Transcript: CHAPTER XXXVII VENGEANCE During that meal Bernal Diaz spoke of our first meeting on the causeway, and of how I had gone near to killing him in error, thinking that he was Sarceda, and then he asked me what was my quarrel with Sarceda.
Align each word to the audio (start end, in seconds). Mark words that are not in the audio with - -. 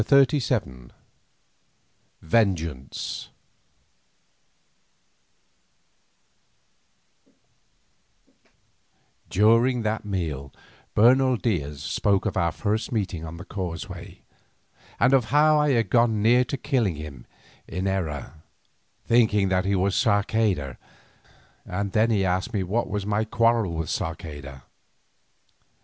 CHAPTER 0.01 0.39
XXXVII 0.39 0.89
VENGEANCE 2.23 3.29
During 9.29 9.83
that 9.83 10.03
meal 10.03 10.51
Bernal 10.95 11.37
Diaz 11.37 11.83
spoke 11.83 12.25
of 12.25 12.35
our 12.35 12.51
first 12.51 12.91
meeting 12.91 13.23
on 13.23 13.37
the 13.37 13.45
causeway, 13.45 14.23
and 14.99 15.13
of 15.13 15.25
how 15.25 15.59
I 15.59 15.73
had 15.73 15.91
gone 15.91 16.23
near 16.23 16.43
to 16.45 16.57
killing 16.57 16.95
him 16.95 17.27
in 17.67 17.85
error, 17.85 18.41
thinking 19.05 19.49
that 19.49 19.65
he 19.65 19.75
was 19.75 19.95
Sarceda, 19.95 20.79
and 21.63 21.91
then 21.91 22.09
he 22.09 22.25
asked 22.25 22.55
me 22.55 22.63
what 22.63 22.89
was 22.89 23.05
my 23.05 23.23
quarrel 23.23 23.75
with 23.75 23.91
Sarceda. 23.91 24.63